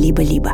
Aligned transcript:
либо-либо. 0.00 0.52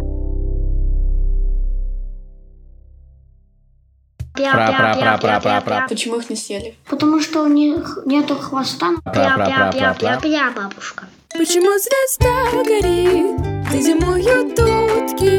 Пра-пра-пра-пра-пра-пра. 4.34 5.87
Почему 5.88 6.17
их 6.17 6.29
не 6.29 6.37
съели? 6.37 6.75
Потому 6.91 7.21
что 7.21 7.42
у 7.42 7.47
них 7.49 7.99
нету 8.04 8.35
хвоста. 8.37 8.96
Пра-пра-пра-пра-пра. 9.04 10.53
Бабушка. 10.54 11.04
Почему 11.32 11.79
звезда 11.79 12.35
горит, 12.64 13.40
где 13.69 13.82
зимуют 13.82 14.58
утки? 14.58 15.37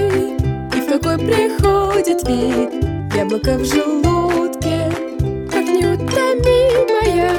И 0.76 0.80
в 0.82 0.88
какой 0.90 1.18
приходит 1.18 2.28
вид 2.28 2.72
яблоко 3.16 3.58
в 3.58 3.66
желудке? 3.66 4.92
Как 5.52 5.66
неутомимая 5.66 7.30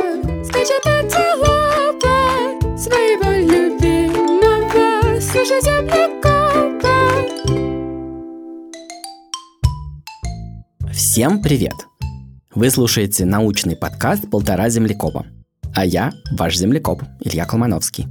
скачет 0.45 0.87
антилопа 0.87 1.28
Всем 11.19 11.43
привет! 11.43 11.75
Вы 12.55 12.71
слушаете 12.71 13.25
научный 13.25 13.75
подкаст 13.75 14.31
«Полтора 14.31 14.69
землекопа». 14.69 15.27
А 15.75 15.85
я 15.85 16.13
ваш 16.31 16.57
землекоп 16.57 17.03
Илья 17.19 17.45
Колмановский. 17.45 18.07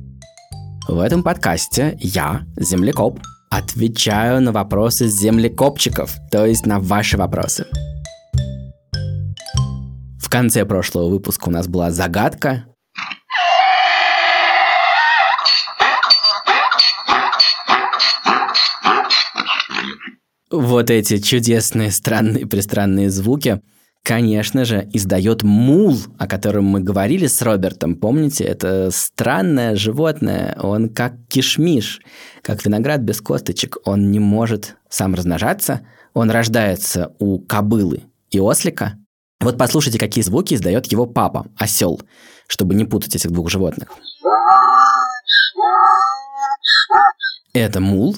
В 0.89 0.99
этом 0.99 1.23
подкасте 1.23 1.97
я, 2.01 2.45
землекоп, 2.57 3.21
отвечаю 3.49 4.41
на 4.41 4.51
вопросы 4.51 5.07
землекопчиков, 5.07 6.17
то 6.29 6.45
есть 6.45 6.65
на 6.65 6.81
ваши 6.81 7.15
вопросы. 7.15 7.67
В 10.19 10.27
конце 10.29 10.65
прошлого 10.65 11.07
выпуска 11.07 11.47
у 11.47 11.51
нас 11.51 11.69
была 11.69 11.91
загадка. 11.91 12.65
Вот 20.59 20.89
эти 20.89 21.19
чудесные, 21.19 21.91
странные, 21.91 22.47
пристранные 22.47 23.11
звуки, 23.11 23.61
конечно 24.01 24.65
же, 24.65 24.89
издает 24.91 25.43
мул, 25.43 25.95
о 26.17 26.25
котором 26.25 26.65
мы 26.65 26.79
говорили 26.79 27.27
с 27.27 27.43
Робертом. 27.43 27.93
Помните, 27.93 28.43
это 28.43 28.89
странное 28.91 29.75
животное, 29.75 30.57
он 30.59 30.89
как 30.89 31.13
кишмиш, 31.27 32.01
как 32.41 32.65
виноград 32.65 33.01
без 33.01 33.21
косточек. 33.21 33.77
Он 33.85 34.09
не 34.09 34.17
может 34.17 34.77
сам 34.89 35.13
размножаться, 35.13 35.81
он 36.15 36.31
рождается 36.31 37.13
у 37.19 37.37
кобылы 37.37 38.05
и 38.31 38.39
ослика. 38.39 38.97
Вот 39.39 39.59
послушайте, 39.59 39.99
какие 39.99 40.23
звуки 40.23 40.55
издает 40.55 40.91
его 40.91 41.05
папа, 41.05 41.45
осел, 41.55 42.01
чтобы 42.47 42.73
не 42.73 42.85
путать 42.85 43.15
этих 43.15 43.29
двух 43.29 43.51
животных. 43.51 43.89
Это 47.53 47.79
мул, 47.79 48.15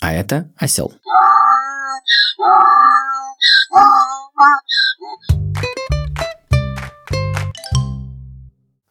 а 0.00 0.12
это 0.12 0.50
осел. 0.56 0.92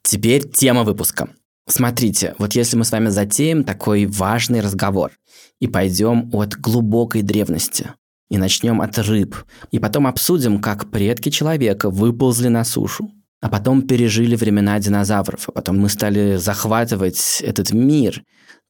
Теперь 0.04 0.50
тема 0.50 0.84
выпуска. 0.84 1.30
Смотрите, 1.68 2.36
вот 2.38 2.54
если 2.54 2.78
мы 2.78 2.86
с 2.86 2.92
вами 2.92 3.10
затеем 3.10 3.64
такой 3.64 4.06
важный 4.06 4.60
разговор 4.62 5.12
и 5.60 5.68
пойдем 5.68 6.30
от 6.34 6.56
глубокой 6.56 7.22
древности, 7.22 7.94
и 8.30 8.38
начнем 8.38 8.82
от 8.82 8.98
рыб, 8.98 9.36
и 9.72 9.80
потом 9.80 10.08
обсудим, 10.08 10.60
как 10.60 10.92
предки 10.92 11.30
человека 11.30 11.90
выползли 11.90 12.50
на 12.50 12.64
сушу, 12.64 13.12
а 13.46 13.48
потом 13.48 13.84
пережили 13.84 14.36
времена 14.36 14.80
динозавров, 14.80 15.50
а 15.50 15.52
потом 15.52 15.78
мы 15.78 15.88
стали 15.90 16.38
захватывать 16.38 17.42
этот 17.42 17.74
мир, 17.74 18.24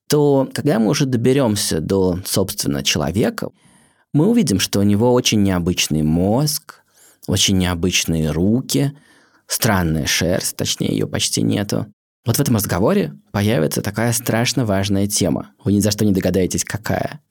то 0.10 0.50
когда 0.54 0.80
мы 0.80 0.90
уже 0.90 1.06
доберемся 1.06 1.80
до, 1.80 2.20
собственно, 2.26 2.84
человека, 2.84 3.52
мы 4.12 4.28
увидим, 4.28 4.60
что 4.60 4.82
у 4.82 4.84
него 4.84 5.14
очень 5.14 5.42
необычный 5.44 6.02
мозг, 6.02 6.82
очень 7.26 7.58
необычные 7.58 8.32
руки, 8.32 8.92
странная 9.48 10.08
шерсть, 10.08 10.58
точнее, 10.58 10.90
ее 10.90 11.08
почти 11.08 11.42
нету. 11.42 11.86
Вот 12.26 12.36
в 12.36 12.42
этом 12.42 12.58
разговоре 12.58 13.14
появится 13.32 13.82
такая 13.82 14.12
страшно 14.12 14.66
важная 14.66 15.08
тема. 15.08 15.52
Вы 15.64 15.72
ни 15.72 15.80
за 15.80 15.92
что 15.92 16.04
не 16.04 16.12
догадаетесь, 16.12 16.66
какая. 16.66 17.22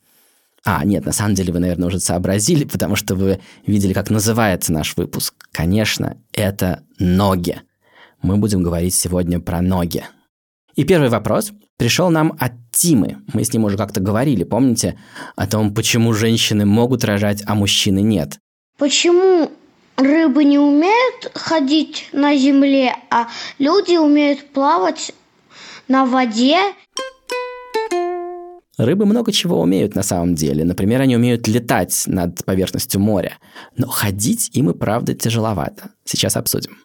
А, 0.65 0.83
нет, 0.85 1.05
на 1.05 1.13
самом 1.13 1.35
деле 1.35 1.53
вы, 1.53 1.59
наверное, 1.59 1.89
уже 1.89 2.01
сообразили, 2.01 2.65
потому 2.65 2.97
что 2.97 3.15
вы 3.15 3.41
видели, 3.67 3.93
как 3.93 4.09
называется 4.09 4.73
наш 4.73 4.97
выпуск. 4.97 5.35
Конечно, 5.53 6.17
это 6.33 6.83
ноги. 6.99 7.61
Мы 8.23 8.39
будем 8.39 8.63
говорить 8.63 8.95
сегодня 8.95 9.41
про 9.41 9.61
ноги. 9.61 10.05
И 10.75 10.85
первый 10.85 11.11
вопрос 11.11 11.53
пришел 11.77 12.09
нам 12.09 12.35
от 12.41 12.53
Тимы. 12.73 13.19
Мы 13.33 13.45
с 13.45 13.53
ним 13.53 13.65
уже 13.65 13.77
как-то 13.77 14.01
говорили, 14.01 14.45
помните, 14.45 14.99
о 15.37 15.47
том, 15.47 15.75
почему 15.75 16.15
женщины 16.15 16.65
могут 16.65 17.05
рожать, 17.05 17.43
а 17.47 17.55
мужчины 17.55 18.01
нет. 18.01 18.39
Почему 18.79 19.53
рыбы 19.97 20.45
не 20.45 20.59
умеют 20.59 21.31
ходить 21.35 22.09
на 22.13 22.37
земле, 22.37 22.97
а 23.11 23.29
люди 23.59 23.97
умеют 23.97 24.51
плавать 24.53 25.13
на 25.89 26.07
воде? 26.07 26.59
Рыбы 28.77 29.07
много 29.07 29.31
чего 29.31 29.61
умеют 29.61 29.95
на 29.95 30.03
самом 30.03 30.35
деле. 30.35 30.65
Например, 30.65 31.01
они 31.01 31.15
умеют 31.17 31.47
летать 31.47 32.05
над 32.07 32.45
поверхностью 32.45 33.01
моря. 33.01 33.39
Но 33.77 33.87
ходить 33.87 34.51
им 34.53 34.71
и 34.71 34.75
правда 34.75 35.15
тяжеловато. 35.15 35.91
Сейчас 36.05 36.37
обсудим. 36.37 36.77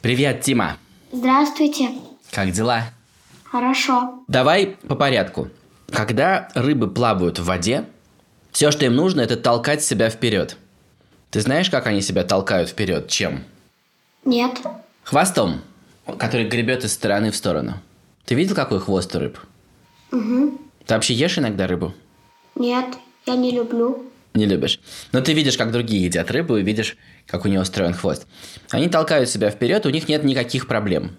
Привет, 0.00 0.40
Тима. 0.40 0.78
Здравствуйте. 1.12 1.90
Как 2.32 2.50
дела? 2.50 2.90
Хорошо. 3.44 4.24
Давай 4.26 4.76
по 4.88 4.96
порядку. 4.96 5.48
Когда 5.90 6.48
рыбы 6.54 6.90
плавают 6.90 7.38
в 7.38 7.44
воде, 7.44 7.84
все, 8.50 8.72
что 8.72 8.84
им 8.84 8.96
нужно, 8.96 9.20
это 9.20 9.36
толкать 9.36 9.82
себя 9.82 10.10
вперед. 10.10 10.56
Ты 11.30 11.40
знаешь, 11.40 11.70
как 11.70 11.86
они 11.86 12.00
себя 12.02 12.24
толкают 12.24 12.68
вперед? 12.68 13.08
Чем? 13.08 13.44
Нет. 14.24 14.58
Хвостом, 15.04 15.60
который 16.18 16.48
гребет 16.48 16.84
из 16.84 16.92
стороны 16.92 17.30
в 17.30 17.36
сторону. 17.36 17.74
Ты 18.24 18.34
видел, 18.34 18.54
какой 18.54 18.80
хвост 18.80 19.14
у 19.14 19.20
рыб? 19.20 19.38
Угу. 20.12 20.58
Ты 20.86 20.94
вообще 20.94 21.14
ешь 21.14 21.38
иногда 21.38 21.66
рыбу? 21.66 21.94
Нет, 22.54 22.86
я 23.26 23.36
не 23.36 23.52
люблю. 23.52 24.04
Не 24.34 24.46
любишь. 24.46 24.80
Но 25.12 25.20
ты 25.20 25.32
видишь, 25.32 25.56
как 25.56 25.72
другие 25.72 26.04
едят 26.04 26.30
рыбу, 26.30 26.56
и 26.56 26.62
видишь, 26.62 26.96
как 27.26 27.44
у 27.44 27.48
нее 27.48 27.60
устроен 27.60 27.94
хвост. 27.94 28.26
Они 28.70 28.88
толкают 28.88 29.28
себя 29.28 29.50
вперед, 29.50 29.84
у 29.86 29.90
них 29.90 30.08
нет 30.08 30.24
никаких 30.24 30.66
проблем. 30.66 31.16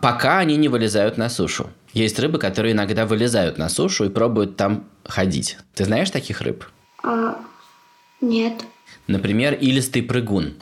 Пока 0.00 0.38
они 0.38 0.56
не 0.56 0.68
вылезают 0.68 1.16
на 1.16 1.28
сушу. 1.28 1.70
Есть 1.92 2.18
рыбы, 2.18 2.38
которые 2.38 2.72
иногда 2.72 3.06
вылезают 3.06 3.58
на 3.58 3.68
сушу 3.68 4.04
и 4.04 4.08
пробуют 4.08 4.56
там 4.56 4.84
ходить. 5.04 5.58
Ты 5.74 5.84
знаешь 5.84 6.10
таких 6.10 6.40
рыб? 6.40 6.64
А, 7.02 7.38
нет. 8.20 8.64
Например, 9.06 9.54
илистый 9.54 10.02
прыгун. 10.02 10.54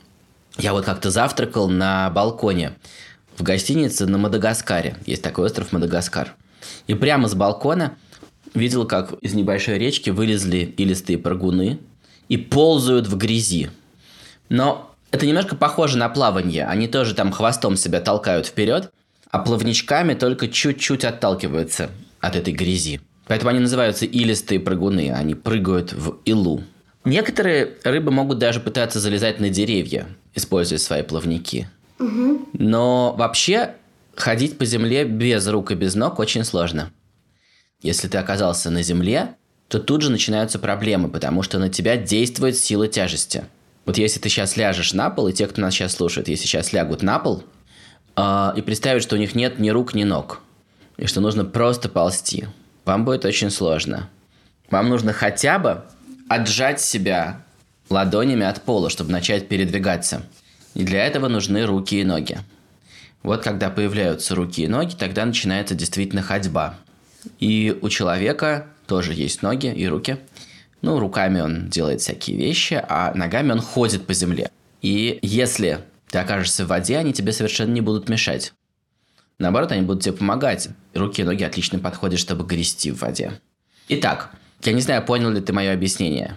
Я 0.59 0.73
вот 0.73 0.85
как-то 0.85 1.11
завтракал 1.11 1.69
на 1.69 2.11
балконе 2.11 2.75
в 3.37 3.43
гостинице 3.43 4.07
на 4.07 4.19
Мадагаскаре. 4.19 4.97
Есть 5.07 5.23
такой 5.23 5.47
остров 5.47 5.73
Мадагаскар. 5.73 6.35
И 6.87 6.95
прямо 6.95 7.29
с 7.29 7.35
балкона 7.35 7.97
видел, 8.55 8.87
как 8.87 9.15
из 9.21 9.35
небольшой 9.35 9.79
речки 9.79 10.11
вылезли 10.11 10.75
илистые 10.77 11.19
прыгуны 11.19 11.79
и 12.29 12.37
ползают 12.37 13.07
в 13.07 13.17
грязи. 13.17 13.71
Но 14.49 14.95
это 15.11 15.27
немножко 15.27 15.57
похоже 15.57 15.99
на 15.99 16.09
плавание. 16.09 16.67
Они 16.67 16.89
тоже 16.89 17.15
там 17.15 17.33
хвостом 17.33 17.77
себя 17.77 18.01
толкают 18.01 18.47
вперед, 18.47 18.91
а 19.31 19.39
плавничками 19.39 20.15
только 20.15 20.49
чуть-чуть 20.49 21.05
отталкиваются 21.05 21.91
от 22.21 22.37
этой 22.37 22.53
грязи. 22.53 23.01
Поэтому 23.27 23.51
они 23.51 23.61
называются 23.61 24.05
илистые 24.05 24.61
прыгуны. 24.61 25.13
Они 25.13 25.35
прыгают 25.35 25.93
в 25.93 26.19
илу. 26.25 26.63
Некоторые 27.05 27.75
рыбы 27.85 28.11
могут 28.11 28.39
даже 28.39 28.61
пытаться 28.61 29.01
залезать 29.01 29.41
на 29.41 29.51
деревья, 29.51 30.07
используя 30.35 30.79
свои 30.79 31.03
плавники. 31.03 31.69
Угу. 31.99 32.49
Но 32.55 33.15
вообще 33.17 33.75
ходить 34.15 34.59
по 34.59 34.65
земле 34.65 35.05
без 35.05 35.47
рук 35.49 35.73
и 35.73 35.75
без 35.75 35.95
ног 35.95 36.19
очень 36.19 36.45
сложно. 36.45 36.93
Если 37.81 38.09
ты 38.09 38.19
оказался 38.19 38.71
на 38.71 38.83
земле, 38.83 39.35
то 39.69 39.79
тут 39.79 40.03
же 40.03 40.11
начинаются 40.11 40.59
проблемы, 40.59 41.09
потому 41.09 41.43
что 41.43 41.59
на 41.59 41.69
тебя 41.69 41.97
действует 41.97 42.57
сила 42.57 42.89
тяжести. 42.89 43.45
Вот 43.85 43.99
если 43.99 44.21
ты 44.21 44.29
сейчас 44.29 44.57
ляжешь 44.57 44.93
на 44.93 45.11
пол, 45.11 45.29
и 45.29 45.33
те, 45.33 45.47
кто 45.47 45.61
нас 45.61 45.75
сейчас 45.75 45.93
слушает, 45.93 46.29
если 46.29 46.47
сейчас 46.47 46.73
лягут 46.73 47.03
на 47.03 47.19
пол, 47.19 47.43
э, 48.17 48.53
и 48.57 48.63
представить, 48.63 49.03
что 49.03 49.17
у 49.17 49.19
них 49.19 49.35
нет 49.35 49.59
ни 49.59 49.71
рук, 49.71 49.95
ни 49.95 50.05
ног, 50.05 50.41
и 50.99 51.07
что 51.07 51.21
нужно 51.21 51.45
просто 51.45 51.89
ползти, 51.89 52.47
вам 52.85 53.05
будет 53.05 53.25
очень 53.25 53.51
сложно. 53.51 54.09
Вам 54.71 54.89
нужно 54.89 55.13
хотя 55.13 55.59
бы 55.59 55.83
отжать 56.29 56.81
себя 56.81 57.43
ладонями 57.91 58.45
от 58.45 58.63
пола, 58.63 58.91
чтобы 58.91 59.11
начать 59.11 59.49
передвигаться. 59.49 60.23
И 60.75 60.85
для 60.85 61.05
этого 61.05 61.29
нужны 61.29 61.67
руки 61.67 62.01
и 62.01 62.05
ноги. 62.05 62.39
Вот 63.23 63.43
когда 63.43 63.71
появляются 63.71 64.35
руки 64.35 64.65
и 64.65 64.69
ноги, 64.69 64.95
тогда 64.95 65.25
начинается 65.25 65.75
действительно 65.75 66.23
ходьба. 66.23 66.77
И 67.39 67.77
у 67.81 67.89
человека 67.89 68.67
тоже 68.87 69.15
есть 69.15 69.43
ноги 69.43 69.73
и 69.73 69.87
руки. 69.87 70.19
Ну, 70.81 70.99
руками 70.99 71.41
он 71.41 71.69
делает 71.69 72.01
всякие 72.01 72.37
вещи, 72.37 72.83
а 72.89 73.13
ногами 73.15 73.53
он 73.53 73.61
ходит 73.61 74.07
по 74.07 74.15
земле. 74.15 74.51
И 74.81 75.21
если 75.23 75.81
ты 76.09 76.19
окажешься 76.19 76.65
в 76.65 76.69
воде, 76.69 76.99
они 76.99 77.13
тебе 77.13 77.33
совершенно 77.33 77.73
не 77.73 77.81
будут 77.81 78.09
мешать. 78.09 78.53
Наоборот, 79.39 79.71
они 79.73 79.83
будут 79.83 80.03
тебе 80.03 80.17
помогать. 80.17 80.69
Руки 80.93 81.23
и 81.23 81.25
ноги 81.25 81.45
отлично 81.45 81.79
подходят, 81.79 82.19
чтобы 82.19 82.45
грести 82.45 82.91
в 82.91 83.01
воде. 83.01 83.41
Итак, 83.89 84.31
я 84.63 84.73
не 84.73 84.81
знаю, 84.81 85.05
понял 85.05 85.31
ли 85.31 85.41
ты 85.41 85.53
мое 85.53 85.73
объяснение. 85.73 86.37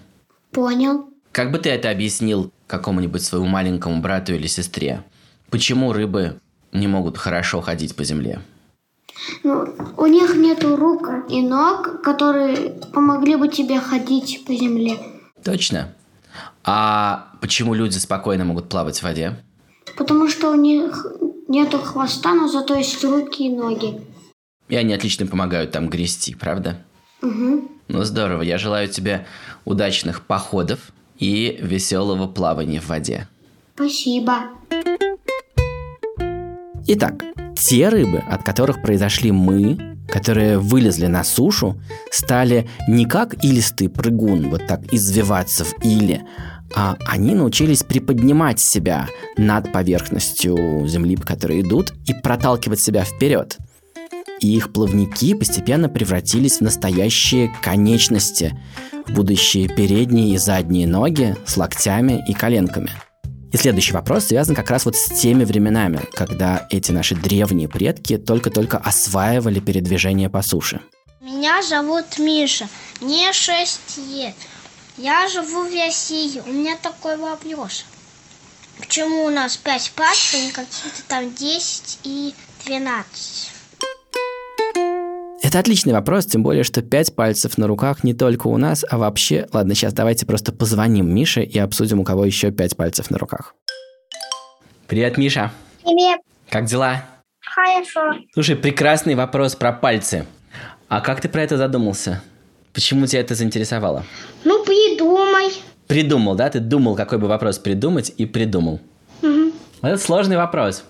Понял. 0.52 1.10
Как 1.32 1.52
бы 1.52 1.58
ты 1.58 1.70
это 1.70 1.90
объяснил 1.90 2.52
какому-нибудь 2.68 3.24
своему 3.24 3.48
маленькому 3.48 4.02
брату 4.02 4.34
или 4.34 4.48
сестре? 4.48 5.04
Почему 5.50 5.92
рыбы 5.92 6.40
не 6.75 6.88
могут 6.88 7.18
хорошо 7.18 7.62
ходить 7.62 7.95
по 7.95 8.04
земле? 8.04 8.42
Ну, 9.44 9.68
у 9.98 10.06
них 10.06 10.36
нету 10.36 10.75
рук 10.75 11.10
и 11.30 11.42
ног, 11.42 12.01
которые 12.01 12.72
помогли 12.94 13.36
бы 13.36 13.48
тебе 13.48 13.80
ходить 13.80 14.44
по 14.45 14.54
земле. 14.54 14.98
Точно. 15.44 15.94
А 16.63 17.31
почему 17.42 17.74
люди 17.74 17.98
спокойно 17.98 18.45
могут 18.45 18.69
плавать 18.69 19.00
в 19.00 19.04
воде? 19.04 19.36
Потому 19.98 20.27
что 20.27 20.51
у 20.51 20.56
них 20.56 21.06
нету 21.48 21.80
хвоста, 21.80 22.33
но 22.33 22.48
зато 22.48 22.75
есть 22.75 23.04
руки 23.04 23.45
и 23.45 23.56
ноги. 23.56 24.01
И 24.68 24.75
они 24.75 24.94
отлично 24.94 25.27
помогают 25.27 25.72
там 25.72 25.89
грести, 25.89 26.36
правда? 26.36 26.83
Угу. 27.22 27.72
Ну 27.88 28.04
здорово, 28.04 28.42
я 28.42 28.57
желаю 28.57 28.88
тебе 28.88 29.25
удачных 29.63 30.22
походов 30.25 30.92
и 31.18 31.57
веселого 31.62 32.27
плавания 32.27 32.81
в 32.81 32.88
воде. 32.88 33.27
Спасибо. 33.75 34.50
Итак, 36.88 37.24
те 37.56 37.90
рыбы, 37.90 38.20
от 38.30 38.44
которых 38.44 38.82
произошли 38.82 39.32
мы, 39.32 39.98
которые 40.08 40.60
вылезли 40.60 41.08
на 41.08 41.24
сушу, 41.24 41.82
стали 42.12 42.70
не 42.88 43.06
как 43.06 43.44
илистый 43.44 43.90
прыгун, 43.90 44.50
вот 44.50 44.68
так 44.68 44.94
извиваться 44.94 45.66
в 45.66 45.74
иле, 45.84 46.28
а 46.76 46.96
они 47.08 47.34
научились 47.34 47.82
приподнимать 47.82 48.60
себя 48.60 49.08
над 49.36 49.72
поверхностью 49.72 50.86
земли, 50.88 51.16
по 51.16 51.26
которой 51.26 51.62
идут, 51.62 51.94
и 52.06 52.14
проталкивать 52.14 52.80
себя 52.80 53.04
вперед. 53.04 53.58
И 54.40 54.56
их 54.56 54.72
плавники 54.72 55.34
постепенно 55.34 55.90
превратились 55.90 56.58
в 56.58 56.62
настоящие 56.62 57.52
конечности, 57.64 58.56
будущие 59.08 59.70
передние 59.70 60.36
и 60.36 60.38
задние 60.38 60.86
ноги 60.86 61.36
с 61.48 61.58
локтями 61.58 62.24
и 62.28 62.34
коленками– 62.34 62.92
и 63.56 63.57
следующий 63.57 63.94
вопрос 63.94 64.25
связан 64.25 64.54
как 64.54 64.69
раз 64.69 64.84
вот 64.84 64.98
с 64.98 65.07
теми 65.22 65.46
временами, 65.46 66.02
когда 66.13 66.68
эти 66.69 66.92
наши 66.92 67.16
древние 67.16 67.69
предки 67.69 68.18
только-только 68.18 68.78
осваивали 68.78 69.62
передвижение 69.62 70.30
по 70.30 70.42
суше. 70.42 70.81
Меня 71.22 71.63
зовут 71.63 72.19
Миша, 72.19 72.68
мне 73.00 73.31
6 73.31 73.80
лет. 74.10 74.36
Я 74.98 75.30
живу 75.30 75.69
в 75.69 75.74
России. 75.74 76.42
У 76.46 76.52
меня 76.52 76.75
такой 76.75 77.16
вопрос. 77.16 77.86
Почему 78.78 79.24
у 79.24 79.30
нас 79.30 79.56
5 79.56 79.92
пальцев, 79.96 80.42
а 80.51 80.56
какие-то 80.56 81.04
там 81.08 81.34
10 81.34 82.00
и 82.04 82.36
12? 82.66 83.51
Это 85.56 85.62
отличный 85.62 85.94
вопрос, 85.94 86.25
тем 86.25 86.44
более, 86.44 86.66
что 86.66 86.81
пять 86.81 87.16
пальцев 87.16 87.57
на 87.57 87.66
руках 87.66 88.04
не 88.04 88.13
только 88.13 88.48
у 88.48 88.57
нас, 88.57 88.84
а 88.90 88.98
вообще... 88.98 89.48
Ладно, 89.54 89.74
сейчас 89.74 89.94
давайте 89.94 90.25
просто 90.25 90.52
позвоним 90.52 91.10
Мише 91.16 91.44
и 91.44 91.57
обсудим, 91.57 92.02
у 92.02 92.04
кого 92.04 92.25
еще 92.25 92.52
пять 92.52 92.75
пальцев 92.75 93.10
на 93.10 93.18
руках. 93.18 93.56
Привет, 94.88 95.18
Миша. 95.18 95.54
Привет. 95.81 96.19
Как 96.50 96.66
дела? 96.66 97.06
Хорошо. 97.40 98.19
Слушай, 98.34 98.57
прекрасный 98.57 99.16
вопрос 99.16 99.56
про 99.56 99.72
пальцы. 99.72 100.25
А 100.90 101.00
как 101.00 101.22
ты 101.22 101.30
про 101.30 101.44
это 101.44 101.56
задумался? 101.56 102.22
Почему 102.74 103.08
тебя 103.08 103.22
это 103.22 103.34
заинтересовало? 103.34 104.04
Ну, 104.44 104.62
придумай. 104.66 105.54
Придумал, 105.88 106.36
да? 106.36 106.50
Ты 106.50 106.60
думал, 106.60 106.98
какой 106.98 107.18
бы 107.18 107.30
вопрос 107.30 107.60
придумать, 107.60 108.13
и 108.18 108.25
придумал. 108.25 108.81
Угу. 109.22 109.54
Это 109.84 109.98
сложный 110.00 110.36
вопрос. 110.36 110.84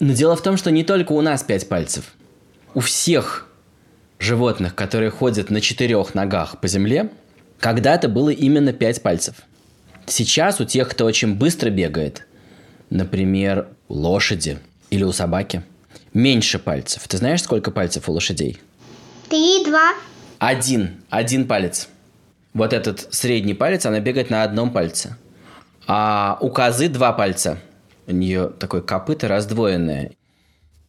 Но 0.00 0.14
дело 0.14 0.36
в 0.36 0.42
том, 0.42 0.56
что 0.56 0.70
не 0.70 0.84
только 0.84 1.12
у 1.12 1.20
нас 1.20 1.42
пять 1.42 1.68
пальцев. 1.68 2.14
У 2.72 2.80
всех 2.80 3.45
животных, 4.26 4.74
которые 4.74 5.10
ходят 5.10 5.50
на 5.50 5.60
четырех 5.60 6.14
ногах 6.14 6.60
по 6.60 6.68
земле, 6.68 7.10
когда-то 7.60 8.08
было 8.08 8.30
именно 8.30 8.72
пять 8.72 9.02
пальцев. 9.02 9.36
Сейчас 10.06 10.60
у 10.60 10.64
тех, 10.64 10.88
кто 10.88 11.04
очень 11.04 11.34
быстро 11.34 11.70
бегает, 11.70 12.26
например, 12.90 13.68
лошади 13.88 14.58
или 14.90 15.04
у 15.04 15.12
собаки, 15.12 15.62
меньше 16.12 16.58
пальцев. 16.58 17.06
Ты 17.08 17.16
знаешь, 17.16 17.42
сколько 17.42 17.70
пальцев 17.70 18.08
у 18.08 18.12
лошадей? 18.12 18.58
Три, 19.28 19.64
два. 19.64 19.94
Один. 20.38 21.02
Один 21.08 21.46
палец. 21.46 21.88
Вот 22.52 22.72
этот 22.72 23.12
средний 23.14 23.54
палец, 23.54 23.86
она 23.86 24.00
бегает 24.00 24.30
на 24.30 24.42
одном 24.42 24.72
пальце. 24.72 25.16
А 25.86 26.38
у 26.40 26.50
козы 26.50 26.88
два 26.88 27.12
пальца. 27.12 27.58
У 28.06 28.12
нее 28.12 28.50
такое 28.58 28.80
копыто 28.82 29.28
раздвоенное. 29.28 30.12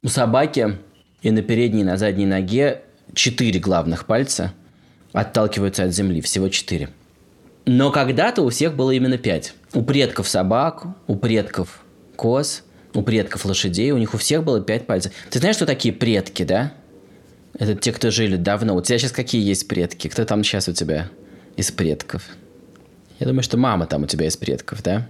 У 0.04 0.08
собаки 0.08 0.78
и 1.22 1.32
на 1.32 1.42
передней, 1.42 1.82
и 1.82 1.84
на 1.86 1.98
задней 1.98 2.26
ноге 2.26 2.84
четыре 3.18 3.60
главных 3.60 4.06
пальца 4.06 4.54
отталкиваются 5.12 5.84
от 5.84 5.94
земли, 5.94 6.22
всего 6.22 6.48
четыре. 6.50 6.90
Но 7.66 7.92
когда-то 7.92 8.44
у 8.44 8.50
всех 8.50 8.76
было 8.76 8.92
именно 8.92 9.18
пять. 9.18 9.54
У 9.74 9.82
предков 9.82 10.30
собак, 10.30 10.86
у 11.08 11.16
предков 11.18 11.82
коз, 12.16 12.64
у 12.94 13.02
предков 13.02 13.44
лошадей, 13.46 13.92
у 13.92 13.98
них 13.98 14.14
у 14.14 14.18
всех 14.18 14.44
было 14.44 14.62
пять 14.62 14.88
пальцев. 14.88 15.12
Ты 15.30 15.40
знаешь, 15.40 15.58
что 15.58 15.66
такие 15.66 15.94
предки, 15.94 16.44
да? 16.44 16.72
Это 17.60 17.76
те, 17.76 17.92
кто 17.92 18.12
жили 18.12 18.38
давно. 18.38 18.76
У 18.76 18.82
тебя 18.82 18.98
сейчас 19.00 19.12
какие 19.12 19.44
есть 19.46 19.68
предки? 19.68 20.08
Кто 20.08 20.24
там 20.24 20.44
сейчас 20.44 20.70
у 20.70 20.74
тебя 20.74 21.10
из 21.58 21.72
предков? 21.72 22.24
Я 23.20 23.28
думаю, 23.28 23.44
что 23.44 23.58
мама 23.58 23.88
там 23.88 24.04
у 24.04 24.08
тебя 24.08 24.28
из 24.28 24.38
предков, 24.38 24.84
да? 24.84 25.10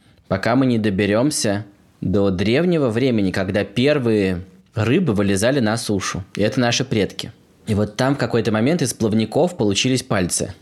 пока 0.31 0.55
мы 0.55 0.65
не 0.65 0.77
доберемся 0.77 1.65
до 1.99 2.31
древнего 2.31 2.87
времени, 2.87 3.31
когда 3.31 3.65
первые 3.65 4.45
рыбы 4.73 5.11
вылезали 5.11 5.59
на 5.59 5.75
сушу. 5.75 6.23
И 6.35 6.41
это 6.41 6.57
наши 6.57 6.85
предки. 6.85 7.33
И 7.67 7.73
вот 7.73 7.97
там 7.97 8.15
в 8.15 8.17
какой-то 8.17 8.49
момент 8.53 8.81
из 8.81 8.93
плавников 8.93 9.57
получились 9.57 10.03
пальцы. 10.03 10.53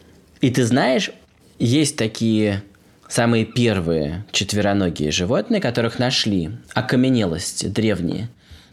И 0.41 0.49
ты 0.49 0.65
знаешь, 0.65 1.11
есть 1.59 1.97
такие 1.97 2.63
самые 3.07 3.45
первые 3.45 4.25
четвероногие 4.31 5.11
животные, 5.11 5.61
которых 5.61 5.99
нашли, 5.99 6.49
окаменелости 6.73 7.67
древние. 7.67 8.29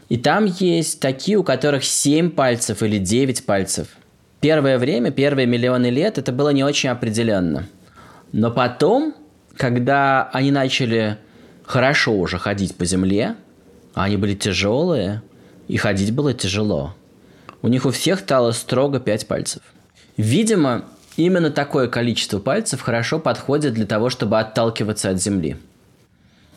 И 0.09 0.17
там 0.17 0.45
есть 0.45 0.99
такие, 0.99 1.37
у 1.37 1.43
которых 1.43 1.83
7 1.83 2.31
пальцев 2.31 2.81
или 2.81 2.97
9 2.97 3.45
пальцев. 3.45 3.89
Первое 4.39 4.79
время, 4.79 5.11
первые 5.11 5.45
миллионы 5.45 5.91
лет, 5.91 6.17
это 6.17 6.31
было 6.31 6.49
не 6.49 6.63
очень 6.63 6.89
определенно. 6.89 7.67
Но 8.31 8.49
потом 8.49 9.13
когда 9.57 10.29
они 10.33 10.51
начали 10.51 11.17
хорошо 11.65 12.13
уже 12.13 12.37
ходить 12.37 12.75
по 12.75 12.85
земле, 12.85 13.35
а 13.93 14.05
они 14.05 14.17
были 14.17 14.35
тяжелые, 14.35 15.21
и 15.67 15.77
ходить 15.77 16.13
было 16.13 16.33
тяжело. 16.33 16.95
У 17.61 17.67
них 17.67 17.85
у 17.85 17.91
всех 17.91 18.19
стало 18.19 18.51
строго 18.51 18.99
5 18.99 19.27
пальцев. 19.27 19.61
Видимо, 20.15 20.85
именно 21.17 21.51
такое 21.51 21.87
количество 21.87 22.39
пальцев 22.39 22.81
хорошо 22.81 23.19
подходит 23.19 23.73
для 23.73 23.85
того, 23.85 24.09
чтобы 24.09 24.39
отталкиваться 24.39 25.09
от 25.09 25.21
земли. 25.21 25.57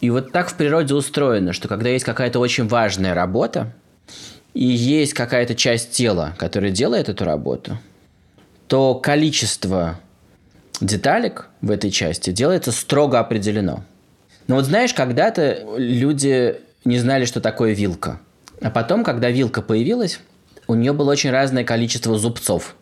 И 0.01 0.11
вот 0.11 0.33
так 0.33 0.49
в 0.51 0.55
природе 0.55 0.95
устроено, 0.95 1.53
что 1.53 1.69
когда 1.69 1.91
есть 1.91 2.05
какая-то 2.05 2.39
очень 2.39 2.69
важная 2.69 3.15
работа, 3.15 3.73
и 4.55 4.65
есть 4.65 5.15
какая-то 5.15 5.55
часть 5.55 5.93
тела, 5.93 6.35
которая 6.39 6.71
делает 6.71 7.09
эту 7.09 7.25
работу, 7.25 7.79
то 8.67 8.95
количество 8.95 9.99
деталек 10.81 11.49
в 11.61 11.71
этой 11.71 11.91
части 11.91 12.31
делается 12.31 12.73
строго 12.73 13.19
определено. 13.19 13.85
Но 14.47 14.57
вот 14.57 14.65
знаешь, 14.65 14.95
когда-то 14.95 15.65
люди 15.77 16.57
не 16.85 16.99
знали, 16.99 17.25
что 17.25 17.41
такое 17.41 17.73
вилка. 17.73 18.21
А 18.61 18.71
потом, 18.71 19.05
когда 19.05 19.31
вилка 19.31 19.63
появилась, 19.63 20.21
у 20.67 20.75
нее 20.75 20.93
было 20.93 21.13
очень 21.13 21.31
разное 21.31 21.65
количество 21.65 22.19
зубцов. 22.19 22.75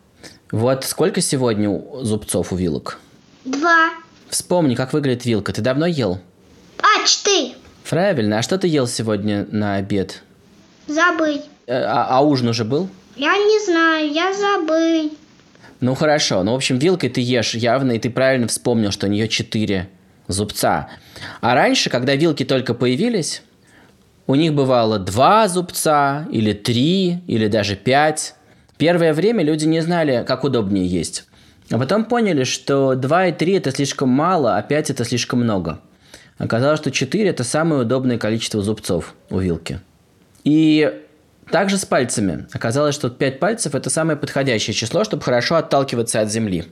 Вот 0.51 0.83
сколько 0.83 1.21
сегодня 1.21 1.69
зубцов 2.01 2.51
у 2.51 2.55
вилок? 2.55 2.99
Два. 3.45 3.91
Вспомни, 4.29 4.75
как 4.75 4.93
выглядит 4.93 5.25
вилка. 5.25 5.53
Ты 5.53 5.61
давно 5.61 5.85
ел? 5.85 6.19
А, 6.79 7.05
четыре. 7.05 7.53
Правильно. 7.87 8.39
А 8.39 8.41
что 8.41 8.57
ты 8.57 8.67
ел 8.67 8.87
сегодня 8.87 9.47
на 9.51 9.75
обед? 9.75 10.23
Забыть. 10.87 11.43
А, 11.67 12.07
а 12.09 12.21
ужин 12.21 12.49
уже 12.49 12.63
был? 12.63 12.89
Я 13.15 13.35
не 13.35 13.65
знаю, 13.65 14.11
я 14.11 14.33
забыл. 14.33 15.11
Ну 15.81 15.95
хорошо, 15.95 16.43
ну 16.43 16.51
в 16.51 16.55
общем 16.55 16.77
вилкой 16.77 17.09
ты 17.09 17.21
ешь 17.21 17.53
явно, 17.53 17.93
и 17.93 17.99
ты 17.99 18.09
правильно 18.09 18.47
вспомнил, 18.47 18.91
что 18.91 19.07
у 19.07 19.09
нее 19.09 19.27
четыре 19.27 19.87
зубца. 20.27 20.89
А 21.41 21.55
раньше, 21.55 21.89
когда 21.89 22.15
вилки 22.15 22.43
только 22.43 22.73
появились, 22.73 23.41
у 24.27 24.35
них 24.35 24.53
бывало 24.53 24.99
два 24.99 25.47
зубца, 25.47 26.27
или 26.31 26.53
три, 26.53 27.19
или 27.27 27.47
даже 27.47 27.75
пять. 27.75 28.35
Первое 28.77 29.13
время 29.13 29.43
люди 29.43 29.65
не 29.65 29.81
знали, 29.81 30.23
как 30.27 30.43
удобнее 30.43 30.85
есть. 30.85 31.25
А 31.71 31.77
потом 31.77 32.05
поняли, 32.05 32.43
что 32.43 32.95
2 32.95 33.27
и 33.27 33.31
3 33.31 33.53
это 33.53 33.71
слишком 33.71 34.09
мало, 34.09 34.57
а 34.57 34.61
5 34.61 34.89
это 34.89 35.03
слишком 35.03 35.39
много. 35.39 35.79
Оказалось, 36.37 36.79
что 36.79 36.91
4 36.91 37.29
это 37.29 37.43
самое 37.43 37.81
удобное 37.81 38.17
количество 38.17 38.61
зубцов 38.61 39.13
у 39.29 39.39
вилки. 39.39 39.79
И 40.43 40.91
также 41.51 41.77
с 41.77 41.85
пальцами. 41.85 42.47
Оказалось, 42.51 42.95
что 42.95 43.09
5 43.09 43.39
пальцев 43.39 43.75
это 43.75 43.89
самое 43.89 44.17
подходящее 44.17 44.73
число, 44.73 45.03
чтобы 45.03 45.23
хорошо 45.23 45.55
отталкиваться 45.55 46.21
от 46.21 46.31
земли. 46.31 46.65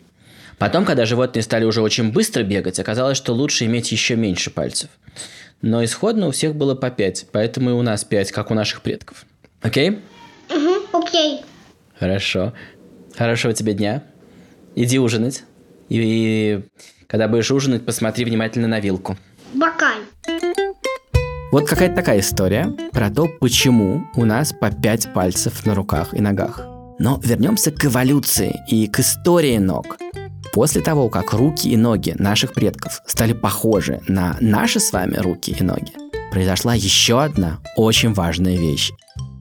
Потом, 0.57 0.85
когда 0.85 1.05
животные 1.05 1.43
стали 1.43 1.65
уже 1.65 1.81
очень 1.81 2.11
быстро 2.11 2.43
бегать, 2.43 2.79
оказалось, 2.79 3.17
что 3.17 3.33
лучше 3.33 3.65
иметь 3.65 3.91
еще 3.91 4.15
меньше 4.15 4.49
пальцев. 4.49 4.89
Но 5.61 5.83
исходно 5.83 6.27
у 6.27 6.31
всех 6.31 6.55
было 6.55 6.75
по 6.75 6.89
5, 6.89 7.27
поэтому 7.31 7.71
и 7.71 7.73
у 7.73 7.81
нас 7.81 8.03
5, 8.03 8.31
как 8.31 8.51
у 8.51 8.53
наших 8.53 8.81
предков. 8.81 9.25
Окей? 9.61 9.99
Угу, 10.49 10.99
окей. 11.03 11.41
Хорошо. 11.99 12.53
Хорошего 13.15 13.53
тебе 13.53 13.73
дня. 13.73 14.03
Иди 14.75 14.99
ужинать. 14.99 15.43
И 15.89 16.61
когда 17.07 17.27
будешь 17.27 17.51
ужинать, 17.51 17.85
посмотри 17.85 18.25
внимательно 18.25 18.67
на 18.67 18.79
вилку. 18.79 19.17
Вот 21.49 21.65
какая-то 21.65 21.95
такая 21.95 22.19
история 22.19 22.75
про 22.91 23.09
то, 23.09 23.29
почему 23.39 24.03
у 24.15 24.25
нас 24.25 24.51
по 24.51 24.69
пять 24.69 25.13
пальцев 25.13 25.65
на 25.65 25.75
руках 25.75 26.13
и 26.13 26.19
ногах. 26.19 26.61
Но 26.99 27.21
вернемся 27.23 27.71
к 27.71 27.85
эволюции 27.85 28.53
и 28.67 28.87
к 28.87 28.99
истории 28.99 29.57
ног. 29.57 29.97
После 30.51 30.81
того, 30.81 31.07
как 31.07 31.31
руки 31.31 31.69
и 31.69 31.77
ноги 31.77 32.13
наших 32.19 32.53
предков 32.53 33.01
стали 33.05 33.31
похожи 33.31 34.01
на 34.09 34.35
наши 34.41 34.81
с 34.81 34.91
вами 34.91 35.15
руки 35.15 35.55
и 35.57 35.63
ноги, 35.63 35.93
произошла 36.31 36.73
еще 36.73 37.23
одна 37.23 37.59
очень 37.77 38.11
важная 38.11 38.57
вещь. 38.57 38.91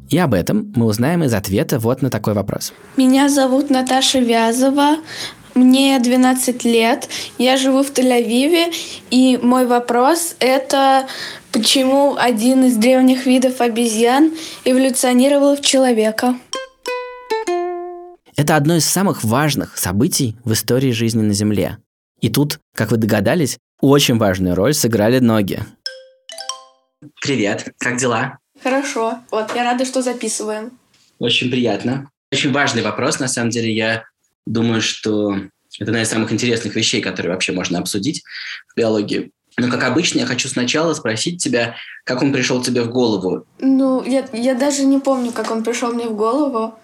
И 0.09 0.17
об 0.17 0.35
этом 0.35 0.73
мы 0.77 0.87
узнаем 0.87 1.25
из 1.25 1.35
ответа 1.35 1.81
вот 1.81 2.03
на 2.03 2.11
такой 2.11 2.35
вопрос. 2.35 2.73
Меня 2.97 3.29
зовут 3.29 3.69
Наташа 3.69 4.21
Вязова. 4.21 4.99
Мне 5.57 5.99
12 5.99 6.65
лет, 6.65 7.09
я 7.39 7.57
живу 7.57 7.83
в 7.83 7.91
Тель-Авиве, 7.91 8.75
и 9.11 9.39
мой 9.43 9.67
вопрос 9.67 10.37
это 10.39 11.07
почему 11.57 12.17
один 12.19 12.65
из 12.65 12.77
древних 12.77 13.25
видов 13.25 13.63
обезьян 13.63 14.31
эволюционировал 14.67 15.57
в 15.57 15.63
человека? 15.63 16.39
Это 18.37 18.57
одно 18.57 18.77
из 18.77 18.85
самых 18.85 19.25
важных 19.25 19.79
событий 19.79 20.37
в 20.45 20.53
истории 20.53 20.91
жизни 20.91 21.23
на 21.23 21.33
Земле. 21.33 21.79
И 22.21 22.29
тут, 22.29 22.61
как 22.75 22.91
вы 22.91 22.99
догадались, 22.99 23.57
очень 23.81 24.19
важную 24.19 24.55
роль 24.55 24.75
сыграли 24.75 25.19
ноги. 25.19 25.61
Привет, 27.23 27.73
как 27.79 27.97
дела? 27.97 28.39
Хорошо, 28.63 29.21
вот 29.31 29.55
я 29.55 29.65
рада, 29.65 29.87
что 29.87 30.03
записываем. 30.03 30.79
Очень 31.19 31.51
приятно. 31.51 32.11
Очень 32.31 32.53
важный 32.53 32.83
вопрос, 32.83 33.19
на 33.19 33.29
самом 33.29 33.49
деле. 33.49 33.75
Я 33.75 34.05
думаю, 34.45 34.83
что 34.83 35.35
это 35.79 35.91
одна 35.91 36.03
из 36.03 36.11
самых 36.11 36.33
интересных 36.33 36.75
вещей, 36.75 37.01
которые 37.01 37.33
вообще 37.33 37.53
можно 37.53 37.79
обсудить 37.79 38.23
в 38.69 38.77
биологии. 38.77 39.33
Но, 39.59 39.71
как 39.71 39.85
обычно, 39.85 40.21
я 40.21 40.27
хочу 40.27 40.49
сначала 40.49 40.93
спросить 40.93 41.43
тебя, 41.43 41.77
как 42.05 42.23
он 42.23 42.33
пришел 42.33 42.63
тебе 42.63 42.83
в 42.83 42.91
голову. 42.91 43.47
Ну, 43.59 44.05
я, 44.05 44.29
я 44.33 44.55
даже 44.55 44.85
не 44.85 44.99
помню, 44.99 45.33
как 45.33 45.51
он 45.51 45.65
пришел 45.65 45.93
мне 45.93 46.07
в 46.07 46.15
голову. 46.15 46.75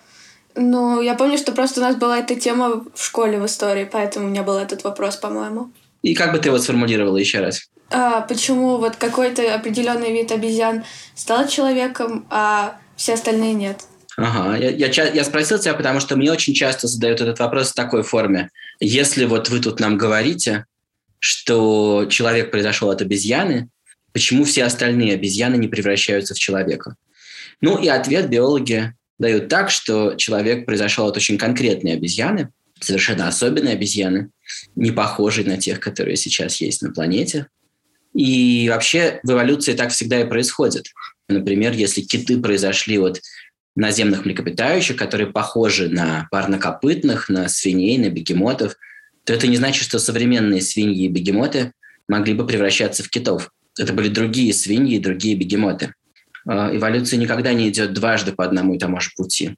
Но 0.54 1.00
я 1.00 1.14
помню, 1.14 1.38
что 1.38 1.52
просто 1.52 1.80
у 1.80 1.84
нас 1.84 1.96
была 1.96 2.18
эта 2.18 2.34
тема 2.34 2.84
в 2.94 3.04
школе 3.04 3.38
в 3.38 3.46
истории, 3.46 3.88
поэтому 3.90 4.26
у 4.26 4.28
меня 4.30 4.42
был 4.42 4.56
этот 4.56 4.84
вопрос, 4.84 5.16
по-моему. 5.16 5.70
И 6.02 6.14
как 6.14 6.32
бы 6.32 6.38
ты 6.38 6.48
его 6.48 6.58
сформулировала 6.58 7.16
еще 7.16 7.40
раз? 7.40 7.68
А, 7.90 8.22
почему 8.22 8.78
вот 8.78 8.96
какой-то 8.96 9.54
определенный 9.54 10.12
вид 10.12 10.32
обезьян 10.32 10.84
стал 11.14 11.48
человеком, 11.48 12.26
а 12.30 12.76
все 12.96 13.14
остальные 13.14 13.54
нет? 13.54 13.84
Ага, 14.16 14.56
я, 14.56 14.70
я, 14.70 15.04
я 15.10 15.24
спросил 15.24 15.58
тебя, 15.58 15.74
потому 15.74 16.00
что 16.00 16.16
мне 16.16 16.30
очень 16.30 16.54
часто 16.54 16.86
задают 16.86 17.20
этот 17.20 17.38
вопрос 17.38 17.70
в 17.70 17.74
такой 17.74 18.02
форме. 18.02 18.50
Если 18.80 19.24
вот 19.24 19.48
вы 19.48 19.60
тут 19.60 19.80
нам 19.80 19.96
говорите, 19.96 20.66
что 21.24 22.06
человек 22.10 22.50
произошел 22.50 22.90
от 22.90 23.00
обезьяны, 23.00 23.68
почему 24.12 24.42
все 24.42 24.64
остальные 24.64 25.14
обезьяны 25.14 25.54
не 25.54 25.68
превращаются 25.68 26.34
в 26.34 26.38
человека? 26.38 26.96
Ну 27.60 27.80
и 27.80 27.86
ответ 27.86 28.28
биологи 28.28 28.92
дают 29.20 29.48
так, 29.48 29.70
что 29.70 30.14
человек 30.16 30.66
произошел 30.66 31.06
от 31.06 31.16
очень 31.16 31.38
конкретной 31.38 31.92
обезьяны, 31.92 32.48
совершенно 32.80 33.28
особенной 33.28 33.74
обезьяны, 33.74 34.30
не 34.74 34.90
похожей 34.90 35.44
на 35.44 35.58
тех, 35.58 35.78
которые 35.78 36.16
сейчас 36.16 36.60
есть 36.60 36.82
на 36.82 36.90
планете. 36.90 37.46
И 38.14 38.68
вообще 38.68 39.20
в 39.22 39.30
эволюции 39.30 39.74
так 39.74 39.92
всегда 39.92 40.20
и 40.20 40.28
происходит. 40.28 40.88
Например, 41.28 41.72
если 41.72 42.00
киты 42.00 42.40
произошли 42.40 42.98
от 42.98 43.20
наземных 43.76 44.24
млекопитающих, 44.24 44.96
которые 44.96 45.30
похожи 45.30 45.88
на 45.88 46.26
парнокопытных, 46.32 47.28
на 47.28 47.48
свиней, 47.48 47.96
на 47.98 48.08
бегемотов, 48.10 48.76
то 49.24 49.32
это 49.32 49.46
не 49.46 49.56
значит, 49.56 49.84
что 49.84 49.98
современные 49.98 50.60
свиньи 50.60 51.04
и 51.04 51.08
бегемоты 51.08 51.72
могли 52.08 52.34
бы 52.34 52.46
превращаться 52.46 53.02
в 53.02 53.08
китов. 53.08 53.50
Это 53.78 53.92
были 53.92 54.08
другие 54.08 54.52
свиньи 54.52 54.96
и 54.96 55.00
другие 55.00 55.36
бегемоты. 55.36 55.94
А, 56.46 56.74
эволюция 56.74 57.18
никогда 57.18 57.52
не 57.52 57.68
идет 57.68 57.92
дважды 57.92 58.32
по 58.32 58.44
одному 58.44 58.74
и 58.74 58.78
тому 58.78 59.00
же 59.00 59.10
пути. 59.16 59.56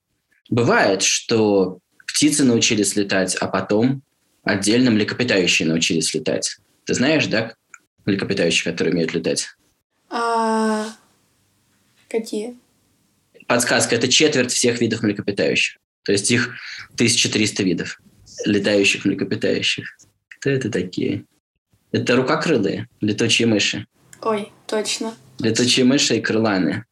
Бывает, 0.51 1.03
что 1.03 1.79
птицы 2.07 2.45
научились 2.45 2.95
летать, 2.97 3.35
а 3.37 3.49
потом 3.49 4.03
отдельно 4.43 4.91
млекопитающие 4.91 5.67
научились 5.67 6.13
летать. 6.15 6.59
Ты 6.85 6.95
знаешь, 6.95 7.27
да, 7.27 7.55
млекопитающих, 8.05 8.65
которые 8.65 8.93
умеют 8.93 9.15
летать? 9.15 9.49
А... 10.11 10.89
Какие? 12.09 12.59
Подсказка– 13.47 13.95
это 13.97 14.09
четверть 14.09 14.53
всех 14.53 14.81
видов 14.81 15.03
млекопитающих. 15.03 15.79
То 16.05 16.13
есть 16.13 16.31
их 16.31 16.55
1300 16.95 17.63
видов 17.63 17.99
летающих 18.45 19.05
млекопитающих. 19.05 19.87
Кто 20.29 20.51
это 20.51 20.71
такие? 20.71 21.25
Это 21.93 22.17
рукокрылые, 22.17 22.89
летучие 23.01 23.47
мыши. 23.47 23.87
Ой, 24.21 24.51
точно. 24.67 25.15
Летучие 25.39 25.85
мыши 25.85 26.17
и 26.17 26.21
крыланы. 26.21 26.85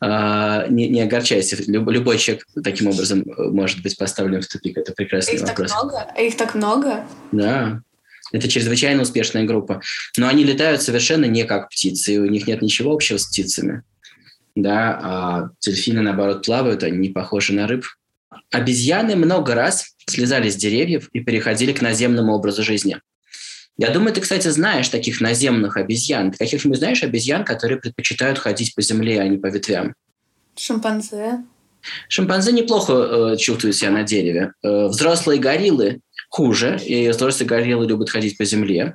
А, 0.00 0.66
не, 0.66 0.88
не 0.88 1.00
огорчайся, 1.00 1.56
люб, 1.68 1.88
любой 1.88 2.18
человек 2.18 2.44
таким 2.64 2.88
образом 2.88 3.24
может 3.36 3.82
быть 3.82 3.96
поставлен 3.96 4.42
в 4.42 4.48
тупик. 4.48 4.76
Это 4.76 4.92
прекрасный 4.92 5.34
их 5.34 5.42
вопрос. 5.42 5.70
так 5.70 5.82
много? 5.82 5.98
А 6.16 6.20
их 6.20 6.36
так 6.36 6.54
много? 6.56 7.06
Да. 7.30 7.82
Это 8.32 8.48
чрезвычайно 8.48 9.02
успешная 9.02 9.44
группа. 9.44 9.80
Но 10.16 10.26
они 10.26 10.42
летают 10.42 10.82
совершенно 10.82 11.26
не 11.26 11.44
как 11.44 11.68
птицы, 11.68 12.14
и 12.14 12.18
у 12.18 12.26
них 12.26 12.48
нет 12.48 12.62
ничего 12.62 12.92
общего 12.92 13.18
с 13.18 13.26
птицами. 13.26 13.82
Да, 14.56 14.98
а 15.02 15.50
дельфины, 15.60 16.02
наоборот, 16.02 16.44
плавают, 16.44 16.82
они 16.82 16.98
не 16.98 17.08
похожи 17.10 17.52
на 17.52 17.68
рыб. 17.68 17.84
Обезьяны 18.52 19.16
много 19.16 19.54
раз 19.54 19.96
слезали 20.06 20.50
с 20.50 20.56
деревьев 20.56 21.08
и 21.12 21.20
переходили 21.20 21.72
к 21.72 21.80
наземному 21.80 22.34
образу 22.34 22.62
жизни. 22.62 23.00
Я 23.78 23.90
думаю, 23.90 24.12
ты, 24.12 24.20
кстати, 24.20 24.48
знаешь 24.48 24.88
таких 24.88 25.22
наземных 25.22 25.78
обезьян. 25.78 26.30
Ты 26.30 26.38
каких-нибудь 26.38 26.78
знаешь 26.78 27.02
обезьян, 27.02 27.44
которые 27.44 27.80
предпочитают 27.80 28.38
ходить 28.38 28.74
по 28.74 28.82
земле, 28.82 29.20
а 29.20 29.26
не 29.26 29.38
по 29.38 29.46
ветвям? 29.46 29.94
Шимпанзе. 30.54 31.44
Шимпанзе 32.08 32.52
неплохо 32.52 32.92
э, 32.92 33.36
чувствуют 33.38 33.74
себя 33.74 33.90
на 33.90 34.02
дереве. 34.02 34.52
Э, 34.62 34.86
взрослые 34.86 35.40
гориллы 35.40 36.00
хуже, 36.28 36.78
и 36.84 37.08
взрослые 37.08 37.48
гориллы 37.48 37.86
любят 37.86 38.10
ходить 38.10 38.36
по 38.36 38.44
земле. 38.44 38.94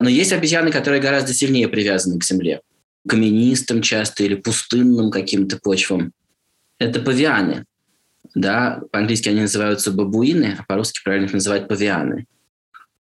Но 0.00 0.08
есть 0.08 0.32
обезьяны, 0.32 0.72
которые 0.72 1.00
гораздо 1.00 1.32
сильнее 1.32 1.68
привязаны 1.68 2.18
к 2.18 2.24
земле. 2.24 2.60
Каменистым 3.08 3.82
часто 3.82 4.24
или 4.24 4.34
пустынным 4.34 5.10
каким-то 5.10 5.58
почвам. 5.58 6.12
Это 6.78 7.00
павианы. 7.00 7.64
Да, 8.34 8.80
по-английски 8.92 9.28
они 9.28 9.40
называются 9.40 9.90
бабуины, 9.90 10.56
а 10.58 10.64
по-русски 10.64 11.00
правильно 11.02 11.26
их 11.26 11.32
называть 11.32 11.68
павианы. 11.68 12.26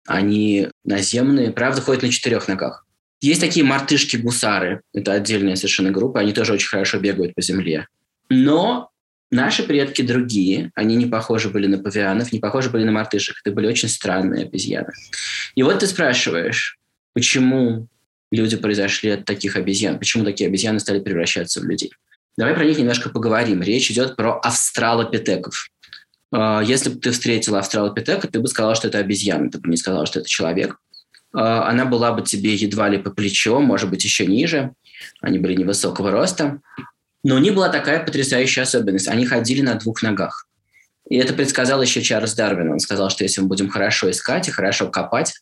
Они 0.08 0.70
наземные, 0.84 1.52
правда, 1.52 1.82
ходят 1.82 2.04
на 2.04 2.10
четырех 2.10 2.48
ногах. 2.48 2.86
Есть 3.22 3.42
такие 3.42 3.66
мартышки-гусары. 3.66 4.82
Это 4.94 5.14
отдельная 5.14 5.56
совершенно 5.56 5.92
группа. 5.92 6.20
Они 6.20 6.34
тоже 6.34 6.54
очень 6.54 6.70
хорошо 6.70 7.00
бегают 7.00 7.36
по 7.36 7.42
земле. 7.42 7.88
Но 8.30 8.90
наши 9.30 9.64
предки 9.64 10.02
другие. 10.02 10.72
Они 10.74 10.96
не 10.96 11.06
похожи 11.06 11.50
были 11.50 11.68
на 11.68 11.78
павианов, 11.78 12.32
не 12.32 12.40
похожи 12.40 12.70
были 12.70 12.86
на 12.86 12.92
мартышек. 12.92 13.38
Это 13.44 13.54
были 13.54 13.68
очень 13.68 13.90
странные 13.90 14.46
обезьяны. 14.46 14.94
И 15.56 15.64
вот 15.64 15.80
ты 15.80 15.88
спрашиваешь, 15.88 16.80
почему 17.14 17.88
люди 18.32 18.56
произошли 18.56 19.12
от 19.12 19.26
таких 19.26 19.58
обезьян? 19.58 20.00
Почему 20.00 20.24
такие 20.24 20.48
обезьяны 20.48 20.80
стали 20.80 21.00
превращаться 21.00 21.60
в 21.60 21.66
людей? 21.66 21.92
Давай 22.38 22.54
про 22.54 22.64
них 22.64 22.78
немножко 22.78 23.10
поговорим. 23.10 23.62
Речь 23.62 23.92
идет 23.92 24.16
про 24.16 24.40
австралопитеков. 24.40 25.70
А, 26.32 26.62
если 26.62 26.90
бы 26.90 27.00
ты 27.00 27.12
встретила 27.12 27.60
австралопитека, 27.60 28.28
ты 28.28 28.40
бы 28.40 28.48
сказала, 28.48 28.76
что 28.76 28.88
это 28.88 29.00
обезьяна, 29.00 29.50
ты 29.50 29.60
бы 29.60 29.70
не 29.70 29.78
сказала, 29.78 30.06
что 30.06 30.20
это 30.20 30.30
человек. 30.30 30.78
А, 31.34 31.70
она 31.70 31.86
была 31.86 32.12
бы 32.12 32.22
тебе 32.22 32.56
едва 32.56 32.90
ли 32.90 32.98
по 32.98 33.12
плечо, 33.12 33.60
может 33.60 33.90
быть, 33.90 34.04
еще 34.04 34.26
ниже. 34.26 34.74
Они 35.22 35.40
были 35.40 35.56
невысокого 35.56 36.12
роста. 36.12 36.62
Но 37.24 37.36
у 37.36 37.40
них 37.40 37.54
была 37.54 37.70
такая 37.70 38.04
потрясающая 38.04 38.64
особенность. 38.64 39.08
Они 39.08 39.26
ходили 39.26 39.62
на 39.62 39.76
двух 39.76 40.02
ногах. 40.02 40.48
И 41.10 41.18
это 41.18 41.34
предсказал 41.34 41.82
еще 41.82 42.02
Чарльз 42.02 42.36
Дарвин. 42.36 42.72
Он 42.72 42.80
сказал, 42.80 43.10
что 43.10 43.24
если 43.24 43.42
мы 43.42 43.48
будем 43.48 43.70
хорошо 43.70 44.10
искать 44.12 44.48
и 44.48 44.52
хорошо 44.52 44.90
копать, 44.90 45.34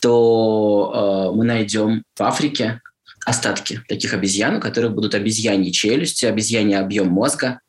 то 0.00 1.30
э, 1.32 1.36
мы 1.36 1.44
найдем 1.44 2.02
в 2.14 2.22
Африке 2.22 2.80
остатки 3.24 3.80
таких 3.88 4.14
обезьян, 4.14 4.56
у 4.56 4.60
которых 4.60 4.94
будут 4.94 5.14
обезьяньи 5.14 5.70
челюсти, 5.70 6.26
обезьяний 6.26 6.78
объем 6.78 7.08
мозга, 7.08 7.60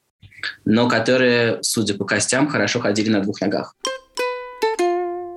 но 0.66 0.88
которые, 0.88 1.60
судя 1.62 1.96
по 1.96 2.06
костям, 2.06 2.48
хорошо 2.48 2.80
ходили 2.80 3.10
на 3.10 3.22
двух 3.22 3.42
ногах. 3.42 3.76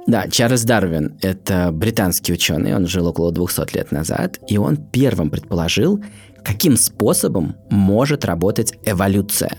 Да, 0.06 0.26
Чарльз 0.26 0.62
Дарвин– 0.62 1.18
это 1.22 1.70
британский 1.70 2.32
ученый, 2.32 2.74
он 2.74 2.86
жил 2.86 3.06
около 3.06 3.30
200 3.30 3.76
лет 3.76 3.92
назад, 3.92 4.38
и 4.48 4.56
он 4.56 4.78
первым 4.78 5.28
предположил, 5.28 6.02
каким 6.42 6.78
способом 6.78 7.56
может 7.68 8.24
работать 8.24 8.72
эволюция. 8.86 9.52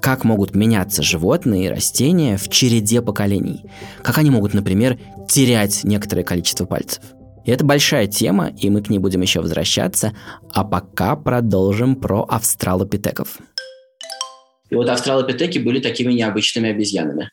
Как 0.00 0.22
могут 0.22 0.54
меняться 0.54 1.02
животные 1.02 1.66
и 1.66 1.68
растения 1.68 2.36
в 2.36 2.48
череде 2.48 3.02
поколений. 3.02 3.64
Как 4.04 4.18
они 4.18 4.30
могут, 4.30 4.54
например, 4.54 5.00
терять 5.28 5.82
некоторое 5.82 6.22
количество 6.22 6.64
пальцев. 6.64 7.02
И 7.48 7.50
это 7.50 7.64
большая 7.64 8.06
тема, 8.06 8.52
и 8.60 8.68
мы 8.68 8.82
к 8.82 8.90
ней 8.90 8.98
будем 8.98 9.22
еще 9.22 9.40
возвращаться, 9.40 10.14
а 10.52 10.64
пока 10.64 11.16
продолжим 11.16 11.96
про 11.96 12.22
австралопитеков. 12.28 13.38
И 14.68 14.74
вот 14.74 14.90
австралопитеки 14.90 15.58
были 15.58 15.80
такими 15.80 16.12
необычными 16.12 16.68
обезьянами 16.68 17.30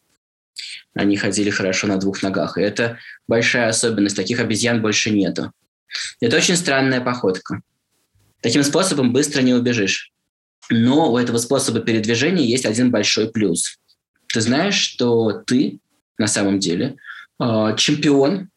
они 0.95 1.17
ходили 1.17 1.49
хорошо 1.49 1.87
на 1.87 1.97
двух 1.97 2.23
ногах. 2.23 2.57
И 2.57 2.61
это 2.61 2.97
большая 3.27 3.67
особенность. 3.67 4.15
Таких 4.15 4.39
обезьян 4.39 4.81
больше 4.81 5.11
нету. 5.11 5.51
Это 6.21 6.37
очень 6.37 6.55
странная 6.55 7.01
походка. 7.01 7.61
Таким 8.41 8.63
способом 8.63 9.13
быстро 9.13 9.41
не 9.41 9.53
убежишь. 9.53 10.11
Но 10.69 11.11
у 11.11 11.17
этого 11.17 11.37
способа 11.37 11.79
передвижения 11.79 12.45
есть 12.45 12.65
один 12.65 12.91
большой 12.91 13.29
плюс. 13.29 13.77
Ты 14.33 14.41
знаешь, 14.41 14.75
что 14.75 15.33
ты 15.45 15.79
на 16.17 16.27
самом 16.27 16.59
деле 16.59 16.95
э, 17.39 17.75
чемпион 17.77 18.49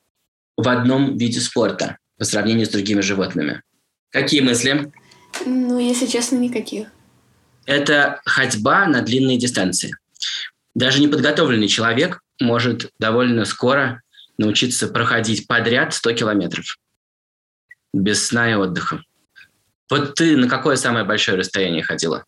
в 0.59 0.69
одном 0.69 1.17
виде 1.17 1.41
спорта 1.41 1.97
по 2.19 2.25
сравнению 2.25 2.67
с 2.67 2.71
другими 2.71 3.01
животными. 3.01 3.63
Какие 4.11 4.41
мысли? 4.41 4.93
Ну, 5.47 5.79
если 5.79 6.07
честно, 6.07 6.37
никаких. 6.37 6.89
Это 7.65 8.21
ходьба 8.27 8.87
на 8.87 9.01
длинные 9.03 9.39
дистанции. 9.39 9.97
Даже 10.75 11.01
неподготовленный 11.01 11.69
человек 11.69 12.21
может 12.41 12.91
довольно 12.99 13.45
скоро 13.45 14.03
научиться 14.37 14.89
проходить 14.89 15.47
подряд 15.47 15.95
100 15.95 16.13
километров 16.15 16.77
без 17.93 18.27
сна 18.27 18.51
и 18.51 18.55
отдыха. 18.55 19.03
Вот 19.89 20.17
ты 20.17 20.37
на 20.37 20.49
какое 20.49 20.77
самое 20.77 21.05
большое 21.05 21.39
расстояние 21.39 21.83
ходила? 21.85 22.25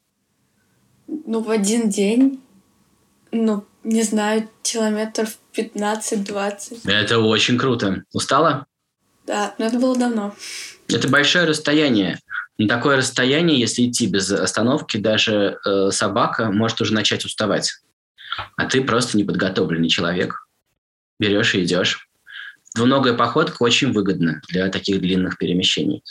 Ну, 1.08 1.40
в 1.40 1.50
один 1.50 1.90
день, 1.90 2.40
ну, 3.32 3.66
не 3.82 4.04
знаю, 4.04 4.48
километров 4.62 5.38
15-20. 5.56 6.90
Это 6.90 7.18
очень 7.18 7.58
круто. 7.58 8.04
Устала? 8.12 8.66
Да, 9.26 9.54
но 9.58 9.66
это 9.66 9.78
было 9.78 9.96
давно. 9.96 10.34
Это 10.88 11.08
большое 11.08 11.44
расстояние. 11.44 12.18
На 12.58 12.68
такое 12.68 12.96
расстояние, 12.96 13.58
если 13.58 13.88
идти 13.88 14.06
без 14.06 14.30
остановки, 14.30 14.96
даже 14.96 15.58
э, 15.64 15.90
собака 15.90 16.50
может 16.50 16.80
уже 16.80 16.92
начать 16.92 17.24
уставать 17.24 17.72
а 18.56 18.66
ты 18.66 18.82
просто 18.82 19.18
неподготовленный 19.18 19.88
человек. 19.88 20.46
Берешь 21.18 21.54
и 21.54 21.64
идешь. 21.64 22.08
Двуногая 22.74 23.14
походка 23.14 23.62
очень 23.62 23.92
выгодна 23.92 24.40
для 24.48 24.68
таких 24.68 25.00
длинных 25.00 25.38
перемещений. 25.38 26.02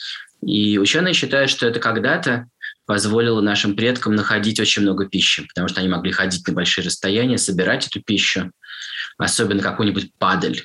И 0.41 0.77
ученые 0.77 1.13
считают, 1.13 1.50
что 1.50 1.67
это 1.67 1.79
когда-то 1.79 2.48
позволило 2.86 3.41
нашим 3.41 3.75
предкам 3.75 4.15
находить 4.15 4.60
очень 4.60 4.81
много 4.81 5.08
пищи, 5.08 5.46
потому 5.48 5.67
что 5.67 5.79
они 5.79 5.89
могли 5.89 6.12
ходить 6.12 6.48
на 6.48 6.53
большие 6.53 6.86
расстояния, 6.86 7.38
собирать 7.38 7.88
эту 7.88 8.01
пищу, 8.01 8.51
особенно 9.19 9.61
какую-нибудь 9.61 10.13
падаль, 10.17 10.63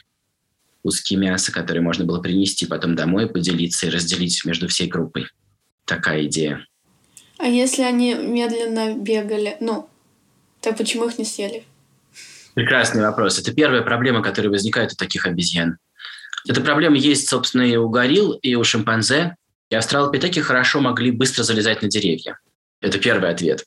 куски 0.82 1.16
мяса, 1.16 1.52
которые 1.52 1.82
можно 1.82 2.04
было 2.04 2.20
принести 2.20 2.66
потом 2.66 2.94
домой, 2.94 3.28
поделиться 3.28 3.86
и 3.86 3.90
разделить 3.90 4.44
между 4.44 4.68
всей 4.68 4.86
группой. 4.86 5.26
Такая 5.84 6.24
идея. 6.24 6.66
А 7.38 7.46
если 7.46 7.82
они 7.82 8.14
медленно 8.14 8.94
бегали, 8.94 9.56
ну, 9.60 9.88
так 10.60 10.78
почему 10.78 11.06
их 11.06 11.18
не 11.18 11.24
съели? 11.24 11.64
Прекрасный 12.54 13.02
вопрос. 13.02 13.38
Это 13.38 13.52
первая 13.52 13.82
проблема, 13.82 14.22
которая 14.22 14.50
возникает 14.50 14.92
у 14.92 14.96
таких 14.96 15.26
обезьян. 15.26 15.76
Эта 16.46 16.60
проблема 16.60 16.96
есть, 16.96 17.28
собственно, 17.28 17.62
и 17.62 17.76
у 17.76 17.88
горилл, 17.88 18.32
и 18.32 18.54
у 18.54 18.62
шимпанзе. 18.62 19.36
И 19.70 19.74
австралопитеки 19.74 20.38
хорошо 20.40 20.80
могли 20.80 21.10
быстро 21.10 21.42
залезать 21.42 21.82
на 21.82 21.88
деревья. 21.88 22.38
Это 22.80 22.98
первый 22.98 23.30
ответ. 23.30 23.64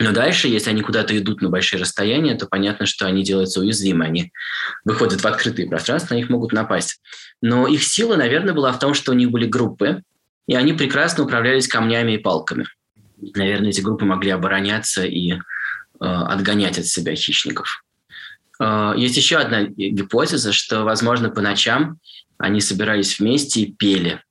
Но 0.00 0.10
дальше, 0.10 0.48
если 0.48 0.70
они 0.70 0.82
куда-то 0.82 1.16
идут 1.16 1.42
на 1.42 1.48
большие 1.48 1.80
расстояния, 1.80 2.34
то 2.34 2.46
понятно, 2.46 2.86
что 2.86 3.06
они 3.06 3.22
делаются 3.22 3.60
уязвимы. 3.60 4.06
Они 4.06 4.32
выходят 4.84 5.20
в 5.20 5.26
открытые 5.26 5.68
пространства, 5.68 6.14
на 6.14 6.18
них 6.18 6.28
могут 6.28 6.52
напасть. 6.52 7.00
Но 7.40 7.68
их 7.68 7.84
сила, 7.84 8.16
наверное, 8.16 8.54
была 8.54 8.72
в 8.72 8.78
том, 8.78 8.94
что 8.94 9.12
у 9.12 9.14
них 9.14 9.30
были 9.30 9.46
группы, 9.46 10.02
и 10.48 10.56
они 10.56 10.72
прекрасно 10.72 11.22
управлялись 11.22 11.68
камнями 11.68 12.12
и 12.12 12.18
палками. 12.18 12.66
Наверное, 13.36 13.68
эти 13.68 13.82
группы 13.82 14.04
могли 14.04 14.30
обороняться 14.30 15.04
и 15.04 15.34
Э, 16.02 16.06
отгонять 16.06 16.78
от 16.78 16.86
себя 16.86 17.14
хищников. 17.14 17.84
Э, 18.58 18.94
есть 18.96 19.18
еще 19.18 19.36
одна 19.36 19.64
гипотеза, 19.64 20.50
что, 20.50 20.82
возможно, 20.84 21.28
по 21.28 21.42
ночам 21.42 21.98
они 22.38 22.62
собирались 22.62 23.18
вместе 23.18 23.60
и 23.60 23.72
пели. 23.72 24.22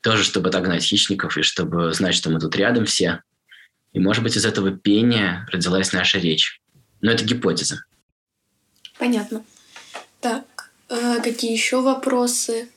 Тоже, 0.00 0.24
чтобы 0.24 0.48
отогнать 0.48 0.82
хищников 0.82 1.38
и 1.38 1.42
чтобы 1.42 1.92
знать, 1.92 2.16
что 2.16 2.30
мы 2.30 2.40
тут 2.40 2.56
рядом 2.56 2.86
все. 2.86 3.22
И, 3.92 3.98
может 3.98 4.22
быть, 4.22 4.36
из 4.36 4.44
этого 4.44 4.70
пения 4.70 5.46
родилась 5.50 5.92
наша 5.92 6.18
речь. 6.18 6.60
Но 7.00 7.10
это 7.10 7.24
гипотеза. 7.24 7.82
Понятно. 8.98 9.42
Так, 10.20 10.44
э, 10.88 11.20
какие 11.22 11.52
еще 11.52 11.80
вопросы? 11.80 12.68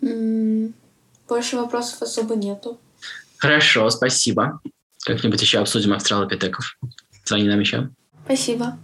Больше 0.00 1.56
вопросов 1.56 2.02
особо 2.02 2.34
нету. 2.34 2.80
Хорошо, 3.38 3.88
спасибо. 3.90 4.60
Как-нибудь 5.04 5.40
еще 5.40 5.58
обсудим 5.60 5.92
австралопитеков. 5.92 6.76
Звони 7.24 7.48
нам 7.48 7.60
еще. 7.60 7.90
Спасибо. 8.24 8.78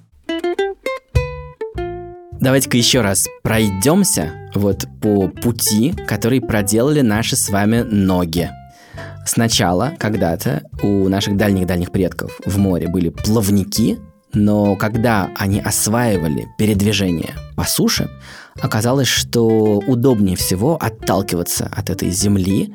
Давайте-ка 2.41 2.77
еще 2.77 3.01
раз 3.01 3.27
пройдемся 3.43 4.51
вот 4.55 4.85
по 5.03 5.29
пути, 5.29 5.93
который 6.07 6.41
проделали 6.41 7.01
наши 7.01 7.35
с 7.35 7.49
вами 7.49 7.81
ноги. 7.81 8.51
Сначала, 9.27 9.93
когда-то, 9.99 10.63
у 10.83 11.09
наших 11.09 11.37
дальних-дальних 11.37 11.91
предков 11.91 12.39
в 12.47 12.59
море 12.59 12.87
были 12.87 13.09
плавники, 13.09 13.99
но 14.33 14.77
когда 14.77 15.31
они 15.37 15.61
осваивали 15.61 16.47
передвижение 16.59 17.35
по 17.57 17.65
суше, 17.65 18.09
оказалось, 18.61 19.09
что 19.09 19.83
удобнее 19.87 20.37
всего 20.37 20.77
отталкиваться 20.81 21.69
от 21.75 21.91
этой 21.91 22.11
земли 22.11 22.75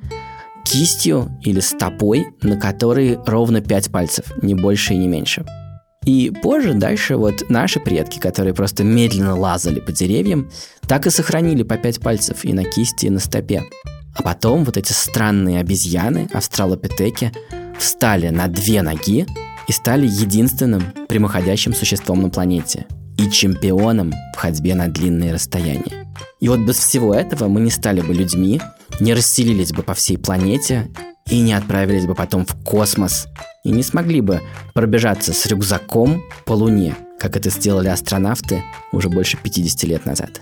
кистью 0.66 1.30
или 1.42 1.62
стопой, 1.62 2.28
на 2.42 2.58
которой 2.58 3.18
ровно 3.26 3.62
пять 3.62 3.90
пальцев, 3.90 4.26
не 4.42 4.54
больше 4.54 4.94
и 4.94 4.98
не 4.98 5.08
меньше. 5.08 5.46
И 6.06 6.32
позже 6.42 6.74
дальше 6.74 7.16
вот 7.16 7.50
наши 7.50 7.80
предки, 7.80 8.20
которые 8.20 8.54
просто 8.54 8.84
медленно 8.84 9.38
лазали 9.38 9.80
по 9.80 9.92
деревьям, 9.92 10.50
так 10.88 11.08
и 11.08 11.12
сохранили 11.12 11.64
по 11.64 11.78
пять 11.78 12.02
пальцев 12.02 12.44
и 12.44 12.52
на 12.52 12.66
кисти, 12.66 13.06
и 13.06 13.10
на 13.10 13.20
стопе. 13.20 13.64
А 14.16 14.24
потом 14.24 14.64
вот 14.64 14.78
эти 14.78 14.92
странные 14.92 15.60
обезьяны, 15.60 16.30
австралопитеки, 16.34 17.32
встали 17.80 18.30
на 18.30 18.48
две 18.48 18.82
ноги 18.82 19.26
и 19.68 19.72
стали 19.72 20.06
единственным 20.06 20.84
прямоходящим 21.08 21.74
существом 21.74 22.22
на 22.22 22.30
планете 22.30 22.86
и 23.18 23.30
чемпионом 23.30 24.14
в 24.34 24.38
ходьбе 24.38 24.76
на 24.76 24.88
длинные 24.88 25.34
расстояния. 25.34 26.08
И 26.40 26.50
вот 26.50 26.60
без 26.60 26.78
всего 26.78 27.14
этого 27.14 27.48
мы 27.48 27.62
не 27.62 27.72
стали 27.72 28.02
бы 28.02 28.14
людьми, 28.14 28.62
не 29.00 29.14
расселились 29.14 29.72
бы 29.72 29.84
по 29.84 29.94
всей 29.94 30.18
планете 30.18 30.90
и 31.30 31.40
не 31.40 31.54
отправились 31.54 32.06
бы 32.06 32.16
потом 32.16 32.46
в 32.46 32.56
космос 32.64 33.28
и 33.64 33.72
не 33.72 33.84
смогли 33.84 34.22
бы 34.22 34.42
пробежаться 34.74 35.34
с 35.34 35.46
рюкзаком 35.46 36.24
по 36.46 36.54
Луне, 36.54 36.96
как 37.20 37.38
это 37.38 37.50
сделали 37.50 37.88
астронавты 37.90 38.64
уже 38.92 39.10
больше 39.10 39.38
50 39.38 39.84
лет 39.84 40.06
назад. 40.06 40.42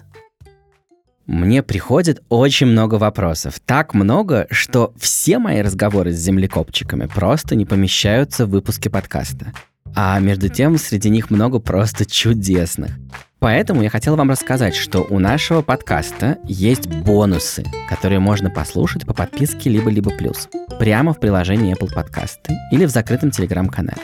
Мне 1.30 1.62
приходит 1.62 2.24
очень 2.30 2.66
много 2.66 2.96
вопросов. 2.96 3.60
Так 3.64 3.94
много, 3.94 4.48
что 4.50 4.96
все 4.98 5.38
мои 5.38 5.62
разговоры 5.62 6.12
с 6.12 6.18
землекопчиками 6.18 7.06
просто 7.06 7.56
не 7.56 7.68
помещаются 7.68 8.48
в 8.48 8.50
выпуске 8.50 8.90
подкаста. 8.90 9.54
А 9.94 10.18
между 10.18 10.50
тем, 10.50 10.80
среди 10.80 11.12
них 11.12 11.30
много 11.30 11.60
просто 11.60 12.08
чудесных. 12.08 12.98
Поэтому 13.38 13.84
я 13.84 13.92
хотел 13.92 14.16
вам 14.16 14.32
рассказать, 14.32 14.74
что 14.74 15.06
у 15.08 15.20
нашего 15.20 15.62
подкаста 15.62 16.40
есть 16.46 16.88
бонусы, 16.88 17.64
которые 17.88 18.18
можно 18.18 18.50
послушать 18.50 19.06
по 19.06 19.14
подписке 19.14 19.70
либо-либо 19.70 20.10
плюс, 20.10 20.50
прямо 20.80 21.14
в 21.14 21.20
приложении 21.20 21.78
Apple 21.78 21.94
Podcasts 21.94 22.52
или 22.72 22.86
в 22.86 22.90
закрытом 22.90 23.30
телеграм-канале. 23.30 24.02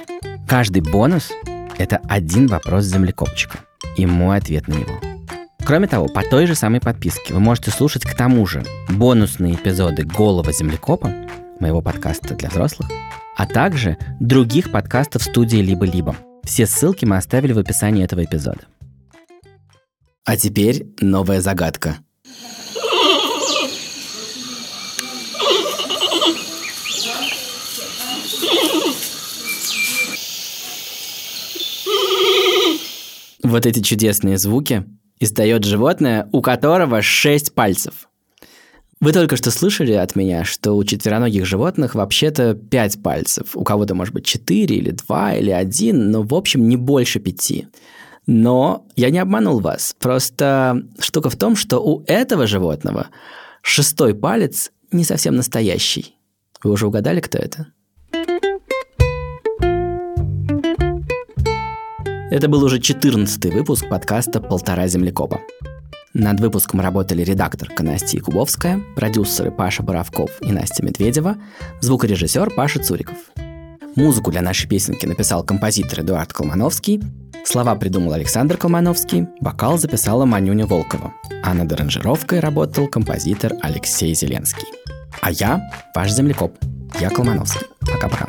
Каждый 0.48 0.84
бонус— 0.84 1.32
это 1.80 2.00
один 2.08 2.46
вопрос 2.46 2.84
землекопчика 2.84 3.58
и 3.98 4.06
мой 4.06 4.38
ответ 4.38 4.68
на 4.68 4.74
него. 4.74 5.15
Кроме 5.66 5.88
того, 5.88 6.06
по 6.08 6.22
той 6.22 6.46
же 6.46 6.54
самой 6.54 6.80
подписке 6.80 7.34
вы 7.34 7.40
можете 7.40 7.72
слушать 7.72 8.04
к 8.04 8.16
тому 8.16 8.46
же 8.46 8.64
бонусные 8.88 9.56
эпизоды 9.56 10.04
«Голого 10.04 10.54
землекопа», 10.54 11.12
моего 11.60 11.82
подкаста 11.82 12.36
для 12.36 12.50
взрослых, 12.50 12.88
а 13.36 13.48
также 13.48 13.98
других 14.20 14.72
подкастов 14.72 15.24
студии 15.24 15.58
«Либо-либо». 15.58 16.16
Все 16.44 16.68
ссылки 16.68 17.06
мы 17.06 17.18
оставили 17.18 17.52
в 17.52 17.58
описании 17.58 18.04
этого 18.04 18.24
эпизода. 18.24 18.62
А 20.24 20.38
теперь 20.38 20.86
новая 21.02 21.42
загадка. 21.42 21.98
Вот 33.42 33.66
эти 33.66 33.80
чудесные 33.82 34.38
звуки 34.38 34.86
издает 35.20 35.64
животное, 35.64 36.30
у 36.32 36.42
которого 36.42 37.02
шесть 37.02 37.54
пальцев. 37.54 38.10
Вы 39.02 39.12
только 39.12 39.36
что 39.36 39.52
слышали 39.52 39.92
от 39.92 40.16
меня, 40.16 40.46
что 40.46 40.74
у 40.74 40.84
четвероногих 40.84 41.46
животных 41.46 41.96
вообще-то 41.96 42.56
пять 42.56 43.02
пальцев. 43.04 43.56
У 43.56 43.64
кого-то, 43.64 43.94
может 43.94 44.14
быть, 44.14 44.26
четыре 44.26 44.78
или 44.78 44.92
два 44.92 45.34
или 45.34 45.52
один, 45.52 46.12
но, 46.12 46.24
в 46.24 46.34
общем, 46.34 46.68
не 46.68 46.78
больше 46.78 47.20
пяти. 47.20 47.68
Но 48.26 48.88
я 48.96 49.10
не 49.10 49.20
обманул 49.20 49.60
вас. 49.60 49.96
Просто 50.00 50.82
штука 51.00 51.30
в 51.30 51.36
том, 51.36 51.56
что 51.56 51.80
у 51.80 52.04
этого 52.08 52.48
животного 52.48 53.08
шестой 53.62 54.16
палец 54.16 54.72
не 54.92 55.04
совсем 55.04 55.36
настоящий. 55.36 56.16
Вы 56.64 56.72
уже 56.72 56.88
угадали, 56.88 57.20
кто 57.20 57.38
это? 57.38 57.68
Это 62.32 62.48
был 62.48 62.64
уже 62.64 62.80
14 62.80 63.54
выпуск 63.54 63.88
подкаста 63.88 64.42
«Полтора 64.42 64.88
землекопа». 64.88 65.42
Над 66.16 66.40
выпуском 66.40 66.82
работали 66.82 67.22
редактор 67.24 67.70
Настя 67.80 68.20
Кубовская, 68.20 68.82
продюсеры 68.96 69.52
Паша 69.52 69.84
Боровков 69.84 70.32
и 70.42 70.52
Настя 70.52 70.84
Медведева, 70.84 71.36
звукорежиссер 71.82 72.50
Паша 72.56 72.82
Цуриков. 72.82 73.18
Музыку 73.96 74.32
для 74.32 74.42
нашей 74.42 74.68
песенки 74.68 75.06
написал 75.06 75.44
композитор 75.44 76.00
Эдуард 76.00 76.34
Колмановский, 76.34 77.00
слова 77.46 77.76
придумал 77.76 78.14
Александр 78.14 78.58
Колмановский, 78.58 79.28
вокал 79.40 79.78
записала 79.78 80.26
Манюня 80.26 80.66
Волкова, 80.66 81.14
а 81.44 81.54
над 81.54 81.72
аранжировкой 81.74 82.40
работал 82.40 82.88
композитор 82.88 83.54
Алексей 83.62 84.16
Зеленский. 84.16 84.68
А 85.22 85.32
я 85.32 85.70
ваш 85.94 86.12
землекоп, 86.12 86.58
я 87.00 87.12
Колмановский. 87.12 87.68
Пока-пока. 87.82 88.28